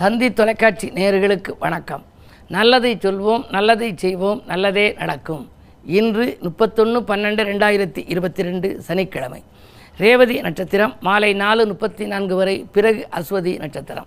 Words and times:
தந்தி 0.00 0.32
தொலைக்காட்சி 0.32 0.86
நேயர்களுக்கு 0.88 1.52
வணக்கம். 1.58 2.04
நல்லதை 2.48 2.96
சொல்வோம் 2.96 3.50
நல்லதை 3.50 3.92
செய்வோம் 3.96 4.42
நல்லதே 4.46 4.94
நடக்கும். 4.98 5.50
இன்று 5.84 6.38
முப்பத்தொன்று 6.40 7.00
பன்னெண்டு 7.00 7.42
ரெண்டாயிரத்தி 7.50 8.04
இருபத்தி 8.06 8.42
ரெண்டு 8.42 8.80
சனிக்கிழமை. 8.80 9.42
ரேவதி 9.96 10.40
நட்சத்திரம் 10.40 10.96
மாலை 11.00 11.32
நாலு 11.32 11.66
முப்பத்தி 11.66 12.06
நான்கு 12.06 12.36
வரை 12.36 12.66
பிறகு 12.72 13.08
அஸ்வதி 13.10 13.58
நட்சத்திரம். 13.58 14.06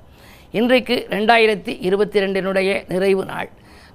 இன்றைக்கு 0.51 1.07
ரெண்டாயிரத்தி 1.09 1.77
இருபத்தி 1.79 2.19
ரெண்டினுடைய 2.19 2.83
நிறைவு 2.87 3.25
நாள். 3.25 3.49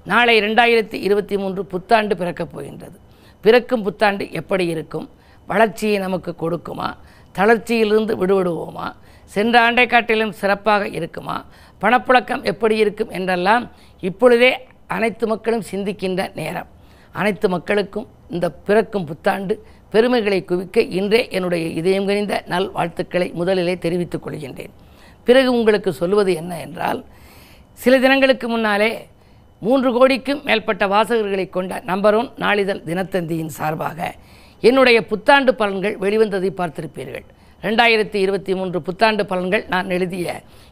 நாளை 0.05 0.39
ரெண்டாயிரத்தி 0.39 0.93
இருபத்தி 0.93 1.37
மூன்று 1.37 1.65
புத்தாண்டு 1.65 2.17
பிறக்கப் 2.17 2.51
போகின்றது. 2.51 2.99
பிறக்கும் 3.41 3.83
புத்தாண்டு 3.83 4.31
எப்படி 4.31 4.65
இருக்கும்? 4.65 5.09
வளர்ச்சியை 5.47 5.97
நமக்கு 5.97 6.35
கொடுக்குமா? 6.41 6.93
தளர்ச்சியிலிருந்து 7.35 8.25
விடுபடுவோமா? 8.25 8.91
சென்ற 9.33 9.55
ஆண்டை 9.61 9.85
காட்டிலும் 9.87 10.31
சிறப்பாக 10.31 10.87
இருக்குமா? 10.97 11.37
பணப்புழக்கம் 11.81 12.43
எப்படி 12.43 12.75
இருக்கும் 12.77 13.09
என்றெல்லாம் 13.09 13.63
இப்பொழுதே 13.99 14.51
அனைத்து 14.87 15.27
மக்களும் 15.27 15.65
சிந்திக்கின்ற 15.71 16.35
நேரம். 16.35 16.69
அனைத்து 17.11 17.49
மக்களுக்கும் 17.49 18.07
இந்த 18.29 18.51
பிறக்கும் 18.51 19.05
புத்தாண்டு 19.05 19.53
பெருமைகளை 19.89 20.39
குவிக்க 20.47 20.77
இன்றே 20.99 21.21
என்னுடைய 21.29 21.65
இதயம் 21.79 22.05
கனிந்த 22.05 22.43
நல் 22.45 22.71
வாழ்த்துக்களை 22.71 23.27
முதலிலே 23.33 23.77
தெரிவித்துக் 23.77 24.23
கொள்கின்றேன். 24.25 24.73
பிறகு 25.23 25.49
உங்களுக்கு 25.57 25.93
சொல்வது 25.93 26.31
என்ன 26.33 26.59
என்றால் 26.59 27.05
சில 27.83 27.99
தினங்களுக்கு 27.99 28.47
முன்னாலே 28.47 28.89
மூன்று 29.59 29.89
கோடிக்கும் 29.93 30.41
மேற்பட்ட 30.43 30.83
வாசகர்களை 30.87 31.49
கொண்ட 31.49 31.81
நம்பர் 31.85 32.15
ஒன் 32.15 32.29
நாளிதழ் 32.35 32.81
தினத்தந்தியின் 32.85 33.53
சார்பாக 33.59 34.13
என்னுடைய 34.61 35.05
புத்தாண்டு 35.05 35.51
பலன்கள் 35.51 35.95
வெளிவந்ததை 35.97 36.51
பார்த்திருப்பீர்கள். 36.51 37.25
ரெண்டாயிரத்தி 37.63 38.17
இருபத்தி 38.23 38.53
மூன்று 38.53 38.79
புத்தாண்டு 38.81 39.23
பலன்கள் 39.29 39.63
நான் 39.73 39.91
எழுதிய 39.95 40.25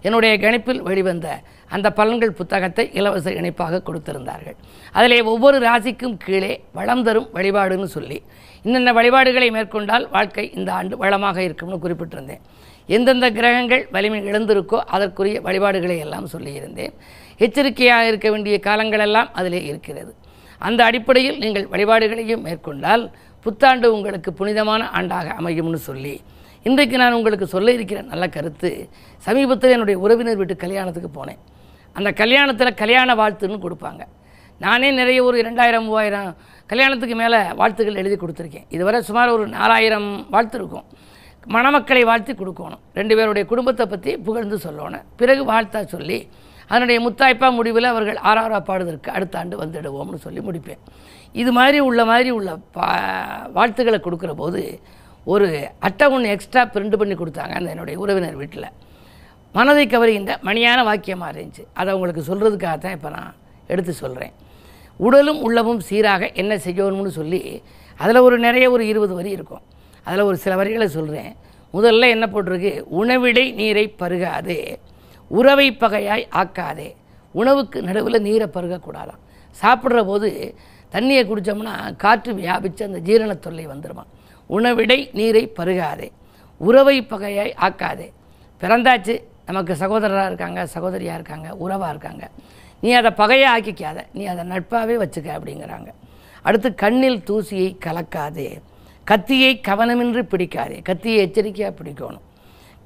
என்னுடைய 0.05 0.33
கணிப்பில் 0.43 0.81
வெளிவந்த 0.87 1.27
அந்த 1.75 1.87
பலன்கள் 1.99 2.33
புத்தகத்தை 2.39 2.83
இலவச 2.99 3.31
இணைப்பாக 3.39 3.81
கொடுத்திருந்தார்கள். 3.87 4.57
அதிலே 4.91 5.19
ஒவ்வொரு 5.31 5.57
ராசிக்கும் 5.67 6.17
கீழே 6.25 6.51
வளம் 6.77 7.03
தரும் 7.03 7.29
வழிபாடுன்னு 7.37 7.87
சொல்லி 7.95 8.17
இன்னென்ன 8.65 8.93
வழிபாடுகளை 8.99 9.47
மேற்கொண்டால் 9.55 10.05
வாழ்க்கை 10.15 10.45
இந்த 10.57 10.69
ஆண்டு 10.73 10.97
வளமாக 11.03 11.41
இருக்கும்னு 11.47 11.79
குறிப்பிட்டிருந்தேன். 11.85 12.43
எந்தெந்த 12.89 13.27
கிரகங்கள் 13.37 13.83
வலிமை 13.95 14.19
இழந்திருக்கோ 14.29 14.79
அதற்குரிய 14.95 15.39
வழிபாடுகளை 15.47 15.97
எல்லாம் 16.05 16.29
சொல்லியிருந்தேன். 16.35 16.93
எச்சரிக்கையாக 17.45 18.09
இருக்க 18.11 18.27
வேண்டிய 18.31 18.57
காலங்களெல்லாம் 18.67 19.31
அதிலே 19.39 19.61
இருக்கிறது. 19.71 20.13
அந்த 20.61 20.79
அடிப்படையில் 20.89 21.37
நீங்கள் 21.37 21.67
வழிபாடுகளையும் 21.73 22.45
மேற்கொண்டால் 22.47 23.03
புத்தாண்டு 23.45 23.87
உங்களுக்கு 23.95 24.29
புனிதமான 24.33 24.81
ஆண்டாக 24.97 25.27
அமையும்னு 25.39 25.81
சொல்லி 25.89 26.15
இன்றைக்கு 26.67 26.97
நான் 27.01 27.15
உங்களுக்கு 27.17 27.45
சொல்ல 27.53 27.69
இருக்கிற 27.77 28.01
நல்ல 28.11 28.25
கருத்து 28.35 28.69
சமீபத்தில் 29.25 29.73
என்னுடைய 29.75 29.97
உறவினர் 30.03 30.37
வீட்டு 30.41 30.55
கல்யாணத்துக்கு 30.61 31.09
போனேன். 31.17 31.39
அந்த 31.97 32.09
கல்யாணத்தில் 32.21 32.77
கல்யாண 32.81 33.15
வாழ்த்துன்னு 33.21 33.57
கொடுப்பாங்க. 33.65 34.03
நானே 34.65 34.89
நிறைய 34.99 35.23
ஒரு 35.23 35.37
ரெண்டாயிரம் 35.47 35.85
மூவாயிரம் 35.87 36.29
கல்யாணத்துக்கு 36.71 37.17
மேலே 37.23 37.39
வாழ்த்துக்கள் 37.61 37.99
எழுதி 38.03 38.17
கொடுத்துருக்கேன். 38.21 38.65
இதுவரை 38.75 39.01
சுமார் 39.09 39.33
ஒரு 39.35 39.47
நாலாயிரம் 39.57 40.07
வாழ்த்து 40.35 40.57
இருக்கும். 40.61 40.87
மணமக்களை 41.55 42.03
வாழ்த்தி 42.11 42.33
கொடுக்கணும். 42.41 42.81
ரெண்டு 42.99 43.13
பேருடைய 43.17 43.45
குடும்பத்தை 43.51 43.87
பற்றி 43.95 44.13
புகழ்ந்து 44.29 44.59
சொல்லணும். 44.65 45.05
பிறகு 45.21 45.43
வாழ்த்தா 45.53 45.83
சொல்லி 45.95 46.19
அதனுடைய 46.71 46.99
முத்தாய்ப்பா 47.05 47.47
முடிவில் 47.59 47.91
அவர்கள் 47.93 48.19
ஆறாரா 48.31 48.59
பாடுவதற்கு 48.71 49.09
அடுத்த 49.17 49.41
ஆண்டு 49.43 49.55
வந்துடுவோம்னு 49.63 50.23
சொல்லி 50.25 50.41
முடிப்பேன். 50.49 50.81
இது 51.41 51.51
மாதிரி 51.59 51.79
உள்ள 51.89 52.01
மாதிரி 52.13 52.31
உள்ள 52.39 52.51
பா 52.77 52.87
வாழ்த்துக்களை 53.57 54.01
கொடுக்குற 54.07 54.33
போது 54.43 54.61
ஒரு 55.31 55.47
அட்டை 55.87 56.05
ஒன்று 56.13 56.33
எக்ஸ்ட்ரா 56.35 56.61
பிரிண்ட் 56.73 56.95
பண்ணி 57.01 57.15
கொடுத்தாங்க 57.19 57.53
அந்த 57.59 57.69
என்னுடைய 57.73 57.97
உறவினர் 58.03 58.39
வீட்டில். 58.41 58.67
மனதை 59.55 59.83
கவருகின்ற 59.87 60.33
மணியான 60.47 60.79
வாக்கியமாக 60.89 61.31
இருந்துச்சு 61.33 61.63
அதை 61.73 61.89
உங்களுக்கு 61.93 62.21
சொல்கிறதுக்காக 62.29 62.77
தான் 62.85 62.95
இப்போ 62.97 63.09
நான் 63.09 63.35
எடுத்து 63.67 63.93
சொல்கிறேன் 63.93 64.33
உடலும் 64.99 65.39
உள்ளமும் 65.47 65.81
சீராக 65.89 66.23
என்ன 66.41 66.53
செய்யணும்னு 66.65 67.11
சொல்லி 67.19 67.41
அதில் 67.99 68.25
ஒரு 68.27 68.35
நிறைய 68.39 68.65
ஒரு 68.71 68.83
இருபது 68.91 69.13
வரி 69.19 69.31
இருக்கும். 69.37 69.63
அதில் 70.03 70.27
ஒரு 70.29 70.37
சில 70.43 70.53
வரிகளை 70.55 70.87
சொல்கிறேன் 70.87 71.31
முதல்ல 71.73 72.09
என்ன 72.15 72.25
போட்டிருக்கு? 72.33 72.73
உணவிடை 72.99 73.45
நீரை 73.59 73.85
பருகாதே 74.01 74.59
உறவை 75.31 75.67
பகையாய் 75.83 76.25
ஆக்காதே 76.41 76.89
உணவுக்கு 77.31 77.77
நடுவில் 77.81 78.25
நீரை 78.27 78.47
பருகக்கூடாதாம். 78.55 79.21
சாப்பிட்ற 79.61 80.01
போது 80.11 80.29
தண்ணியை 80.93 81.21
குடித்தோம்னா 81.29 81.73
காற்று 81.95 82.33
வியாபித்து 82.33 82.85
அந்த 82.85 82.99
ஜீரண 83.07 83.33
தொல்லை 83.45 83.67
வந்துடுமா 83.67 84.03
உணவிடை 84.47 85.09
நீரை 85.13 85.51
பருகாதே 85.57 86.09
உறவை 86.57 87.01
பகையாய் 87.01 87.53
ஆக்காதே. 87.61 88.11
பிறந்தாச்சு 88.61 89.23
நமக்கு 89.45 89.73
சகோதரராக 89.75 90.25
இருக்காங்க 90.25 90.67
சகோதரியாக 90.75 91.17
இருக்காங்க 91.19 91.55
உறவாக 91.55 91.89
இருக்காங்க. 91.89 92.29
நீ 92.81 92.91
அதை 92.91 93.11
பகையை 93.11 93.47
ஆக்கிக்காத 93.55 94.03
நீ 94.13 94.25
அதை 94.25 94.43
நட்பாகவே 94.45 94.95
வச்சுக்க 95.03 95.29
அப்படிங்கிறாங்க. 95.37 95.87
அடுத்து 96.41 96.75
கண்ணில் 96.75 97.23
தூசியை 97.29 97.77
கலக்காதே 97.85 98.61
கத்தியை 99.03 99.61
கவனமின்றி 99.67 100.21
பிடிக்காதே. 100.23 100.81
கத்தியை 100.81 101.19
எச்சரிக்கையாக 101.19 101.75
பிடிக்கணும். 101.79 102.23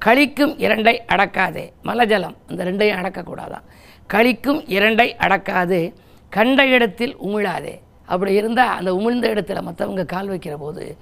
கழிக்கும் 0.04 0.54
இரண்டை 0.64 0.98
அடக்காதே 1.12 1.70
மலஜலம் 1.84 2.36
இந்த 2.48 2.64
ரெண்டையும் 2.64 2.98
அடக்கக்கூடாதான். 3.00 3.64
கழிக்கும் 4.12 4.60
இரண்டை 4.76 5.08
அடக்காதே 5.18 5.92
கண்ட 6.28 6.66
இடத்தில் 6.66 7.16
உமிழாதே. 7.16 7.80
அப்படி 8.04 8.32
இருந்தால் 8.32 8.76
அந்த 8.78 8.94
உமிழ்ந்த 8.94 9.26
இடத்துல 9.34 9.60
மற்றவங்க 9.68 10.04
கால் 10.04 10.28
வைக்கிற 10.28 10.56
போது 10.56 10.96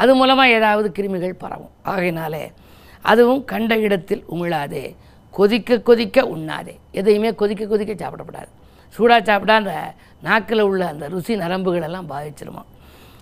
அது 0.00 0.12
மூலமாக 0.20 0.56
ஏதாவது 0.58 0.88
கிருமிகள் 0.96 1.40
பரவும். 1.42 1.74
ஆகையினாலே 1.90 2.44
அதுவும் 3.10 3.42
கண்ட 3.52 3.72
இடத்தில் 3.86 4.24
உமிழாதே. 4.34 4.84
கொதிக்க 5.38 5.80
கொதிக்க 5.88 6.18
உண்ணாதே. 6.34 6.74
எதையுமே 7.00 7.30
கொதிக்க 7.40 7.64
கொதிக்க 7.72 7.92
சாப்பிடக்கூடாது 8.02 8.50
சூடாக 8.94 9.20
சாப்பிட்டா 9.28 9.56
அந்த 9.62 9.74
நாக்கில் 10.26 10.66
உள்ள 10.70 10.82
அந்த 10.92 11.04
ருசி 11.14 11.32
நரம்புகளெல்லாம் 11.42 12.10
பாதிச்சிருமா? 12.12 12.62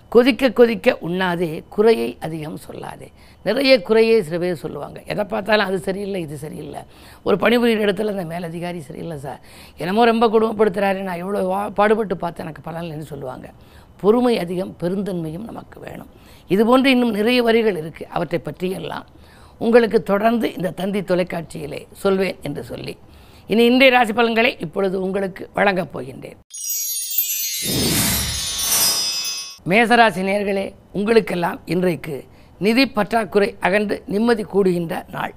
கொதிக்க 0.09 0.51
கொதிக்க 0.51 0.97
உண்ணாதே 1.01 1.63
குறையை 1.69 2.17
அதிகம் 2.19 2.59
சொல்லாதே. 2.69 3.07
நிறைய 3.43 3.81
குறையே 3.81 4.21
சில 4.21 4.37
பேர் 4.37 4.55
சொல்லுவாங்க. 4.55 5.01
எதை 5.05 5.23
பார்த்தாலும் 5.23 5.65
அது 5.65 5.79
சரியில்லை 5.79 6.21
இது 6.21 6.37
சரியில்லை. 6.37 6.81
ஒரு 7.23 7.35
பணிபுரியிற 7.35 7.79
இடத்துல 7.79 8.07
அந்த 8.07 8.25
மேலதிகாரி 8.25 8.79
சரியில்லை 8.79 9.17
சார். 9.17 9.41
என்னமோ 9.77 10.05
ரொம்ப 10.05 10.27
குடும்பப்படுத்துகிறாரு 10.27 10.99
நான் 10.99 11.17
எவ்வளோ 11.17 11.55
வா- 11.55 11.69
பாடுபட்டு 11.69 12.17
பார்த்து 12.17 12.41
எனக்கு 12.41 12.61
பலன் 12.61 12.83
இல்லைன்னு 12.83 13.05
சொல்லுவாங்க. 13.05 13.51
பொறுமை 13.99 14.39
அதிகம் 14.39 14.75
பெருந்தன்மையும் 14.79 15.43
நமக்கு 15.43 15.79
வேணும். 15.79 16.09
இது 16.47 16.65
போன்று 16.65 16.89
இன்னும் 16.89 17.11
நிறைய 17.11 17.43
வரிகள் 17.43 17.75
இருக்குது 17.75 18.03
அவற்றை 18.03 18.39
பற்றியெல்லாம் 18.39 19.05
உங்களுக்கு 19.59 20.03
தொடர்ந்து 20.03 20.55
இந்த 20.55 20.71
தந்தி 20.71 21.01
தொலைக்காட்சியிலே 21.01 21.87
சொல்வேன் 21.91 22.35
என்று 22.41 22.63
சொல்லி. 22.63 22.97
இனி 23.47 23.65
இன்றைய 23.65 23.97
ராசி 23.97 24.13
பலன்களை 24.13 24.57
இப்பொழுது 24.59 25.01
உங்களுக்கு 25.01 25.49
வழங்கப் 25.53 25.99
போகின்றேன். 25.99 26.35
மேசராசி 29.69 30.21
நேர்களே 30.27 30.73
உங்களுக்கெல்லாம் 30.91 31.61
இன்றைக்கு 31.65 32.25
நிதி 32.59 32.83
பற்றாக்குறை 32.89 33.55
அகன்று 33.59 34.03
நிம்மதி 34.05 34.43
கூடுகின்ற 34.43 35.05
நாள். 35.11 35.33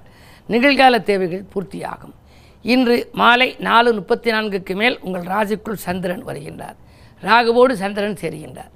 நிகழ்கால 0.49 1.03
தேவைகள் 1.03 1.43
பூர்த்தியாகும். 1.53 2.13
இன்று 2.61 3.09
மாலை 3.11 3.55
நாலு 3.59 3.93
முப்பத்தி 3.93 4.31
நான்குக்கு 4.31 4.75
மேல் 4.75 4.99
உங்கள் 5.01 5.23
ராசிக்குள் 5.23 5.81
சந்திரன் 5.85 6.25
வருகின்றார். 6.25 6.77
ராகுவோடு 7.23 7.71
சந்திரன் 7.71 8.17
சேருகின்றார். 8.21 8.71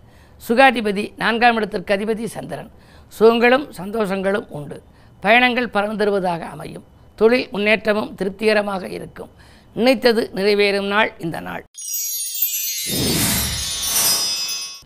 சுகாதிபதி 0.48 1.14
நான்காம் 1.18 1.56
இடத்திற்கு 1.56 1.96
அதிபதி 1.96 2.26
சந்திரன். 2.26 2.72
சுகங்களும் 3.20 3.68
சந்தோஷங்களும் 3.78 4.48
உண்டு. 4.50 4.84
பயணங்கள் 5.20 5.70
பலன் 5.70 5.98
தருவதாக 5.98 6.46
அமையும். 6.46 6.86
தொழில் 7.16 7.48
முன்னேற்றமும் 7.52 8.16
திருப்திகரமாக 8.16 8.88
இருக்கும். 8.88 9.30
நினைத்தது 9.74 10.32
நிறைவேறும் 10.36 10.88
நாள் 10.88 11.14
இந்த 11.18 11.40
நாள். 11.40 11.64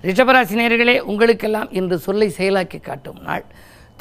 ரிஷபராசினியர்களே 0.07 0.93
உங்களுக்கெல்லாம் 1.11 1.71
இன்று 1.79 1.95
சொல்லை 2.05 2.27
செயலாக்கி 2.37 2.79
காட்டும் 2.79 3.17
நாள். 3.27 3.43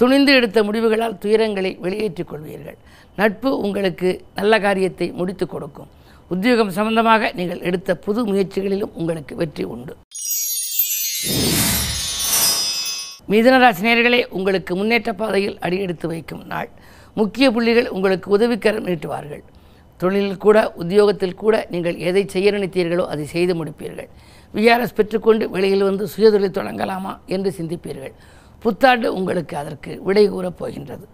துணிந்து 0.01 0.33
எடுத்த 0.39 0.59
முடிவுகளால் 0.67 1.17
துயரங்களை 1.23 1.73
வெளியேற்றிக் 1.85 2.31
கொள்வீர்கள். 2.33 2.77
நட்பு 3.21 3.51
உங்களுக்கு 3.67 4.11
நல்ல 4.39 4.61
காரியத்தை 4.67 5.07
முடித்து 5.21 5.47
கொடுக்கும். 5.55 5.91
உத்தியோகம் 6.35 6.71
சம்பந்தமாக 6.77 7.31
நீங்கள் 7.39 7.65
எடுத்த 7.69 7.97
புது 8.05 8.21
முயற்சிகளிலும் 8.31 8.95
உங்களுக்கு 9.01 9.35
வெற்றி 9.43 9.65
உண்டு. 9.75 9.95
மிதனராசினியர்களே 13.33 14.21
உங்களுக்கு 14.39 14.73
முன்னேற்ற 14.81 15.11
பாதையில் 15.21 15.59
அடியெடுத்து 15.67 16.07
வைக்கும் 16.15 16.45
நாள். 16.53 16.71
முக்கிய 17.21 17.47
புள்ளிகள் 17.55 17.93
உங்களுக்கு 17.97 18.29
உதவிக்கரம் 18.37 18.89
நீட்டுவார்கள். 18.89 19.45
தொழிலில் 20.01 20.43
கூட 20.47 20.59
உத்தியோகத்தில் 20.83 21.39
கூட 21.43 21.55
நீங்கள் 21.71 21.97
எதை 22.09 22.23
செய்ய 22.35 22.49
நினைத்தீர்களோ 22.57 23.05
அதை 23.13 23.25
செய்து 23.37 23.53
முடிப்பீர்கள். 23.61 24.11
விஆர்எஸ் 24.55 24.95
பெற்றுக்கொண்டு 24.95 25.51
வெளியில் 25.51 25.83
வந்து 25.83 26.09
சுயதொழில் 26.17 26.57
தொடங்கலாமா 26.59 27.19
என்று 27.27 27.55
சிந்திப்பீர்கள். 27.59 28.13
புத்தாண்டு 28.61 29.15
உங்களுக்கு 29.15 29.57
அதற்கு 29.57 30.03
விடை 30.03 30.29
கூறப் 30.29 30.59
போகின்றது. 30.59 31.07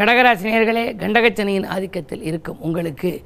கடகராசினியர்களே 0.00 0.96
கண்டகச்சனியின் 0.96 1.66
ஆதிக்கத்தில் 1.66 2.22
இருக்கும் 2.22 2.60
உங்களுக்கு 2.60 3.22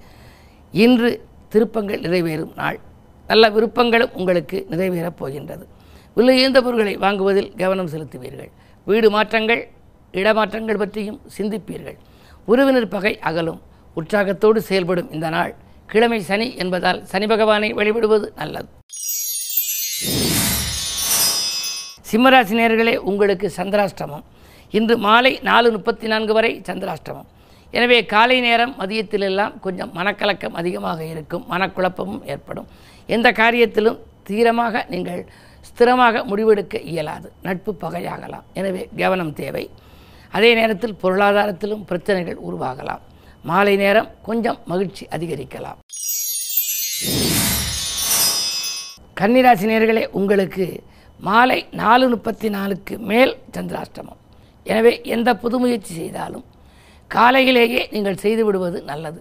இன்று 0.72 1.26
திருப்பங்கள் 1.48 2.00
நிறைவேறும் 2.00 2.52
நாள். 2.56 2.80
நல்ல 3.26 3.50
விருப்பங்களும் 3.50 4.12
உங்களுக்கு 4.12 4.66
நிறைவேறப் 4.70 5.16
போகின்றது. 5.16 5.66
விலையுந்த 6.16 6.60
பொருட்களை 6.60 6.96
வாங்குவதில் 6.96 7.56
கவனம் 7.56 7.88
செலுத்துவீர்கள். 7.88 8.50
வீடு 8.84 9.10
மாற்றங்கள் 9.10 9.70
இடமாற்றங்கள் 10.12 10.78
பற்றியும் 10.78 11.20
சிந்திப்பீர்கள். 11.38 11.96
உறவினர் 12.44 12.88
பகை 12.88 13.18
அகலும். 13.18 13.60
உற்சாகத்தோடு 13.94 14.62
செயல்படும் 14.62 15.12
இந்த 15.12 15.28
நாள். 15.28 15.54
கிழமை 15.92 16.18
சனி 16.28 16.46
என்பதால் 16.62 17.00
சனி 17.10 17.26
பகவானை 17.32 17.68
வழிபடுவது 17.78 18.26
நல்லது. 18.40 18.68
சிம்மராசி 22.10 22.54
நேர்களே 22.60 22.94
உங்களுக்கு 23.10 23.48
சந்திராஷ்டமம். 23.56 24.24
இன்று 24.78 24.94
மாலை 25.06 25.32
நாலு 25.48 25.68
முப்பத்தி 25.74 26.06
நான்கு 26.12 26.32
வரை 26.38 26.52
சந்திராஷ்டமம். 26.68 27.28
எனவே 27.78 27.98
காலை 28.12 28.38
நேரம் 28.46 28.72
மதியத்திலெல்லாம் 28.80 29.52
கொஞ்சம் 29.64 29.92
மனக்கலக்கம் 29.98 30.56
அதிகமாக 30.60 31.00
இருக்கும் 31.12 31.44
மனக்குழப்பமும் 31.52 32.22
ஏற்படும். 32.32 32.70
எந்த 33.16 33.28
காரியத்திலும் 33.40 34.00
தீரமாக 34.28 34.84
நீங்கள் 34.94 35.22
ஸ்திரமாக 35.68 36.24
முடிவெடுக்க 36.30 36.76
இயலாது 36.92 37.28
நட்பு 37.46 37.70
பகையாகலாம். 37.84 38.48
எனவே 38.60 38.82
கவனம் 39.02 39.32
தேவை. 39.42 39.64
அதே 40.36 40.50
நேரத்தில் 40.60 40.98
பொருளாதாரத்திலும் 41.02 41.86
பிரச்சனைகள் 41.90 42.42
உருவாகலாம். 42.48 43.04
மாலை 43.48 43.74
நேரம் 43.82 44.08
கொஞ்சம் 44.26 44.58
மகிழ்ச்சி 44.70 45.04
அதிகரிக்கலாம். 45.16 45.78
கன்னிராசினியர்களே 49.20 50.02
உங்களுக்கு 50.18 50.66
மாலை 51.28 51.58
நாலு 51.80 52.04
முப்பத்தி 52.12 52.48
நாலுக்கு 52.56 52.94
மேல் 53.10 53.32
சந்திராஷ்டமம். 53.54 54.20
எனவே 54.72 54.92
எந்த 55.14 55.30
புது 55.42 55.56
முயற்சி 55.62 55.92
செய்தாலும் 56.00 56.44
காலையிலேயே 57.10 57.82
நீங்கள் 57.94 58.20
செய்து 58.24 58.44
விடுவது 58.48 58.78
நல்லது. 58.90 59.20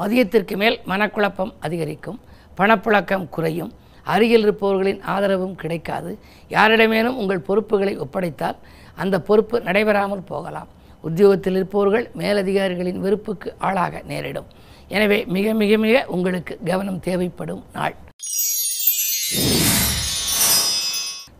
மதியத்திற்கு 0.00 0.56
மேல் 0.62 0.78
மனக்குழப்பம் 0.92 1.52
அதிகரிக்கும் 1.68 2.18
பணப்புழக்கம் 2.58 3.28
குறையும் 3.36 3.72
அருகில் 4.12 4.44
இருப்பவர்களின் 4.46 5.00
ஆதரவும் 5.14 5.56
கிடைக்காது. 5.62 6.10
யாரிடமேனும் 6.56 7.18
உங்கள் 7.22 7.46
பொறுப்புகளை 7.48 7.94
ஒப்படைத்தால் 8.04 8.60
அந்த 9.02 9.16
பொறுப்பு 9.28 9.56
நடைபெறாமல் 9.68 10.28
போகலாம். 10.32 10.70
உத்தியோகத்தில் 11.00 11.56
இருப்பவர்கள் 11.58 12.06
மேலதிகாரிகளின் 12.20 13.00
வெறுப்புக்கு 13.04 13.50
ஆளாக 13.58 14.02
நேரிடும். 14.10 14.48
எனவே 14.88 15.18
மிக 15.34 15.54
மிக 15.54 15.76
மிக 15.84 15.96
உங்களுக்கு 16.16 16.58
கவனம் 16.64 17.00
தேவைப்படும் 17.00 17.62
நாள். 17.72 17.96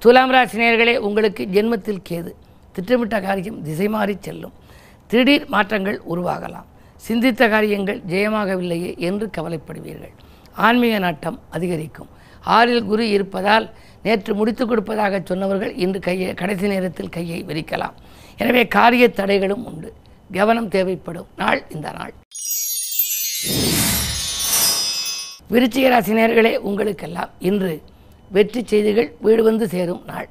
துலாம் 0.02 0.30
ராசி 0.30 0.58
நேர்களே 0.58 0.96
உங்களுக்கு 1.06 1.42
ஜென்மத்தில் 1.56 2.04
கேது. 2.08 2.32
திட்டமிட்ட 2.72 3.20
காரியம் 3.20 3.62
திசை 3.62 3.88
மாறி 3.88 4.16
செல்லும். 4.20 4.54
திடீர் 5.06 5.46
மாற்றங்கள் 5.54 5.98
உருவாகலாம். 6.12 6.68
சிந்தித்த 7.06 7.48
காரியங்கள் 7.48 8.00
ஜெயமாகவில்லையே 8.12 8.90
என்று 9.08 9.26
கவலைப்படுவீர்கள். 9.36 10.14
ஆன்மீக 10.66 10.98
நாட்டம் 10.98 11.38
அதிகரிக்கும். 11.50 12.10
ஆறில் 12.56 12.86
குரு 12.90 13.04
இருப்பதால் 13.16 13.66
நேற்று 14.04 14.32
முடித்து 14.34 14.64
கொடுப்பதாக 14.66 15.20
சொன்னவர்கள் 15.30 15.72
இன்று 15.84 15.98
கையை 16.06 16.34
கடைசி 16.34 16.66
நேரத்தில் 16.72 17.14
கையை 17.16 17.38
விரிக்கலாம். 17.48 17.96
எனவே 18.42 18.62
காரிய 18.76 19.06
தடைகளும் 19.18 19.64
உண்டு. 19.70 19.90
கவனம் 20.36 20.68
தேவைப்படும் 20.74 21.28
நாள் 21.40 21.60
இந்த 21.74 21.88
நாள். 21.98 22.12
விருச்சிக 25.52 25.86
ராசி 25.92 26.12
நேர்களே 26.18 26.52
உங்களுக்கெல்லாம் 26.68 27.30
இன்று 27.48 27.72
வெற்றி 28.34 28.60
செய்திகள் 28.72 29.08
வீடு 29.26 29.42
வந்து 29.48 29.66
சேரும் 29.74 30.02
நாள். 30.10 30.28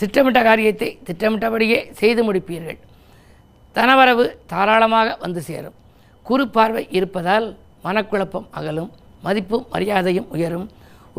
திட்டமிட்ட 0.00 0.40
காரியத்தை 0.42 0.88
திட்டமிட்டபடியே 1.06 1.78
செய்து 2.00 2.22
முடிப்பீர்கள். 2.28 2.78
தனவரவு 3.76 4.24
தாராளமாக 4.52 5.16
வந்து 5.24 5.42
சேரும். 5.48 5.76
குறு 6.28 6.44
பார்வை 6.56 6.84
இருப்பதால் 6.98 7.46
மனக்குழப்பம் 7.84 8.48
அகலும் 8.58 8.90
மதிப்பும் 9.26 9.66
மரியாதையும் 9.72 10.30
உயரும். 10.36 10.68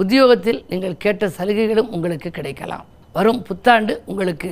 உத்தியோகத்தில் 0.01 0.60
நீங்கள் 0.69 1.01
கேட்ட 1.04 1.24
சலுகைகளும் 1.38 1.90
உங்களுக்கு 1.95 2.30
கிடைக்கலாம். 2.38 2.86
வரும் 3.16 3.42
புத்தாண்டு 3.48 3.94
உங்களுக்கு 4.12 4.51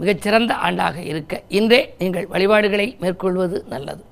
மிகச்சிறந்த 0.00 0.52
ஆண்டாக 0.66 0.96
இருக்க. 1.12 1.34
இன்றே 1.58 1.78
நீங்கள் 1.98 2.26
வழிபாடுகளை 2.32 2.86
மேற்கொள்வது 3.02 3.58
நல்லது. 3.72 4.02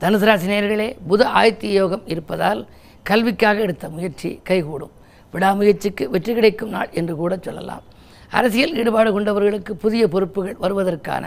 தனுசு 0.00 0.26
ராசி 0.28 0.46
நேர்களே 0.52 0.88
புத 1.10 1.22
ஆயத்திய 1.40 1.72
யோகம் 1.80 2.04
இருப்பதால் 2.14 2.62
கல்விக்காக 3.10 3.60
எடுத்த 3.66 3.88
முயற்சி 3.96 4.30
கைகூடும். 4.48 4.94
விடாமுயற்சிக்கு 5.34 6.04
வெற்றி 6.14 6.34
கிடைக்கும் 6.34 6.74
நாள் 6.76 6.90
என்று 7.00 7.14
கூட 7.20 7.38
சொல்லலாம். 7.46 7.84
அரசியல் 8.38 8.74
ஈடுபாடு 8.80 9.10
கொண்டவர்களுக்கு 9.16 9.72
புதிய 9.84 10.08
பொறுப்புகள் 10.08 10.60
வருவதற்கான 10.64 11.24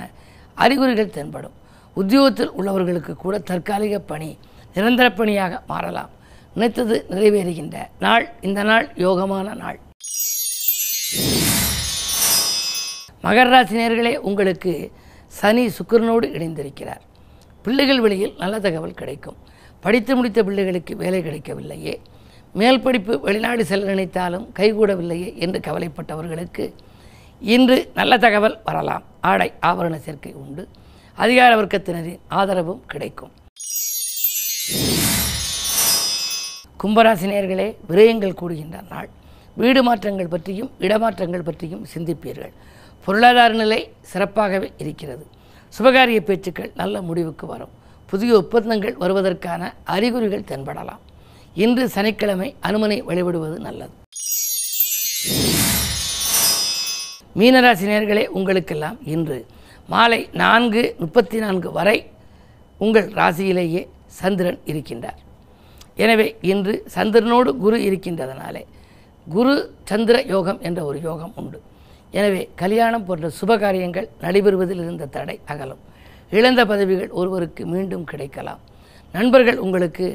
அறிகுறிகள் 0.63 1.15
தென்படும். 1.17 1.55
உத்தியோகத்தில் 2.01 2.53
உள்ளவர்களுக்கு 2.59 3.13
கூட 3.23 3.35
தற்காலிக 3.49 3.97
பணி 4.11 4.29
நிரந்தர 4.77 5.09
பணியாக 5.19 5.61
மாறலாம். 5.71 6.11
நினைத்தது 6.53 6.95
நிறைவேறுகின்ற 7.09 7.77
நாள் 7.99 8.25
இந்த 8.41 8.63
நாள் 8.63 8.87
யோகமான 9.05 9.55
நாள். 9.63 9.79
மகர 13.25 13.47
ராசி 13.53 14.15
உங்களுக்கு 14.29 14.73
சனி 15.39 15.63
சுக்கரனோடு 15.77 16.27
இணைந்திருக்கிறார். 16.37 17.03
பிள்ளைகள் 17.65 18.01
வழியில் 18.03 18.35
நல்ல 18.37 18.59
தகவல் 18.65 18.99
கிடைக்கும். 18.99 19.37
படித்து 19.85 20.15
முடித்த 20.15 20.43
பிள்ளைகளுக்கு 20.43 20.93
வேலை 20.95 21.19
கிடைக்கவில்லையே. 21.21 21.95
மேல் 22.53 22.83
படிப்பு 22.85 23.19
வெளிநாடு 23.19 23.65
செல்ல 23.65 23.85
நினைத்தாலும் 23.85 24.45
கைகூடவில்லையே 24.59 25.29
என்று 25.43 25.59
கவலைப்பட்டவர்களுக்கு 25.67 26.65
இன்று 27.39 27.77
நல்ல 27.99 28.17
தகவல் 28.17 28.59
வரலாம். 28.63 29.03
ஆடை 29.21 29.49
ஆபரண 29.61 29.95
சேர்க்கை 30.05 30.33
உண்டு. 30.33 30.67
அதிகார 31.15 31.51
வர்க்கத்தினரின் 31.61 32.19
ஆதரவும் 32.27 32.83
கிடைக்கும். 32.87 33.31
கும்பராசினியர்களே 36.81 37.75
விரயங்கள் 37.89 38.39
கூடுகின்ற 38.41 38.89
நாள். 38.89 39.09
வீடு 39.55 39.83
மாற்றங்கள் 39.83 40.27
பற்றியும் 40.27 40.71
இடமாற்றங்கள் 40.79 41.45
பற்றியும் 41.47 41.85
சிந்திப்பீர்கள். 41.93 42.53
பொருளாதார 43.05 43.53
நிலை 43.53 43.91
சிறப்பாகவே 44.13 44.69
இருக்கிறது. 44.77 45.25
சுபகாரிய 45.77 46.19
பேச்சுக்கள் 46.19 46.71
நல்ல 46.75 47.01
முடிவுக்கு 47.01 47.47
வரும். 47.47 47.73
புதிய 48.05 48.37
ஒப்பந்தங்கள் 48.37 48.95
வருவதற்கான 48.99 49.73
அறிகுறிகள் 49.83 50.47
தென்படலாம். 50.51 51.03
இன்று 51.53 51.89
சனிக்கிழமை 51.89 52.55
அனுமனை 52.61 52.99
வழிபடுவது 53.03 53.59
நல்லது. 53.59 53.95
மீனராசினியர்களே 57.39 58.25
உங்களுக்கெல்லாம் 58.27 58.97
இன்று 59.05 59.45
மாலை 59.87 60.29
நான்கு 60.33 60.95
முப்பத்தி 60.99 61.39
நான்கு 61.39 61.71
வரை 61.71 61.97
உங்கள் 62.77 63.09
ராசியிலேயே 63.09 63.87
சந்திரன் 64.05 64.59
இருக்கின்றார். 64.65 65.21
எனவே 66.03 66.27
இன்று 66.51 66.73
சந்திரனோடு 66.95 67.51
குரு 67.63 67.77
இருக்கின்றதனாலே 67.87 68.63
குரு 69.27 69.53
சந்திர 69.89 70.17
யோகம் 70.33 70.59
என்ற 70.67 70.79
ஒரு 70.89 70.97
யோகம் 71.07 71.33
உண்டு. 71.39 71.59
எனவே 72.17 72.41
கல்யாணம் 72.61 73.05
போன்ற 73.07 73.27
சுபகாரியங்கள் 73.39 74.07
நடைபெறுவதில் 74.25 74.81
இருந்த 74.85 75.09
தடை 75.15 75.35
அகலும். 75.51 75.81
இழந்த 76.37 76.61
பதவிகள் 76.71 77.11
ஒருவருக்கு 77.19 77.63
மீண்டும் 77.73 78.05
கிடைக்கலாம். 78.11 78.61
நண்பர்கள் 79.15 79.59
உங்களுக்கு 79.65 80.07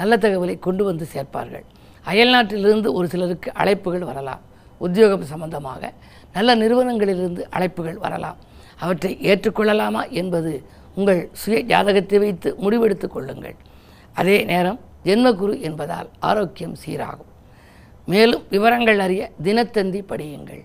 நல்ல 0.00 0.12
தகவலை 0.24 0.56
கொண்டு 0.66 0.82
வந்து 0.90 1.04
சேர்ப்பார்கள். 1.14 1.64
அயல்நாட்டிலிருந்து 2.10 2.88
ஒரு 2.98 3.06
சிலருக்கு 3.14 3.48
அழைப்புகள் 3.62 4.06
வரலாம். 4.10 4.42
உத்தியோகம் 4.86 5.26
சம்பந்தமாக 5.32 5.92
நல்ல 6.36 6.50
நிறுவனங்களிலிருந்து 6.62 7.42
அழைப்புகள் 7.56 7.98
வரலாம். 8.04 8.38
அவற்றை 8.84 9.10
ஏற்றுக்கொள்ளலாமா 9.30 10.02
என்பது 10.20 10.52
உங்கள் 10.98 11.20
சுய 11.42 11.58
ஜாதகத்தை 11.72 12.18
வைத்து 12.22 12.48
முடிவெடுத்துக் 12.62 13.14
கொள்ளுங்கள். 13.16 13.56
அதே 14.20 14.38
நேரம் 14.52 14.80
ஜென்மகுரு 15.04 15.60
என்பதால் 15.60 16.08
ஆரோக்கியம் 16.18 16.76
சீராகும். 16.86 17.30
மேலும் 18.06 18.42
விவரங்கள் 18.50 18.98
அறிய 18.98 19.30
தினத்தந்தி 19.42 20.00
படியுங்கள். 20.08 20.62